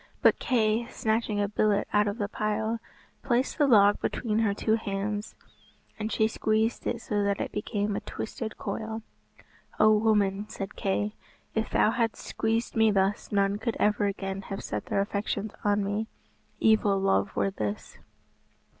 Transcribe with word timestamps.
But 0.23 0.39
Kay, 0.39 0.87
snatching 0.87 1.39
a 1.39 1.47
billet 1.47 1.87
out 1.93 2.07
of 2.07 2.17
the 2.17 2.27
pile, 2.27 2.79
placed 3.21 3.59
the 3.59 3.67
log 3.67 4.01
between 4.01 4.39
her 4.39 4.51
two 4.51 4.73
hands, 4.73 5.35
and 5.99 6.11
she 6.11 6.27
squeezed 6.27 6.87
it 6.87 7.03
so 7.03 7.21
that 7.21 7.39
it 7.39 7.51
became 7.51 7.95
a 7.95 7.99
twisted 7.99 8.57
coil. 8.57 9.03
"O 9.79 9.95
woman," 9.95 10.49
said 10.49 10.75
Kay, 10.75 11.13
"if 11.53 11.69
thou 11.69 11.91
hadst 11.91 12.25
squeezed 12.25 12.75
me 12.75 12.89
thus, 12.89 13.31
none 13.31 13.59
could 13.59 13.77
ever 13.79 14.05
again 14.07 14.41
have 14.41 14.63
set 14.63 14.87
their 14.87 15.01
affections 15.01 15.53
on 15.63 15.83
me. 15.83 16.07
Evil 16.59 16.99
love 16.99 17.35
were 17.35 17.51
this." 17.51 17.99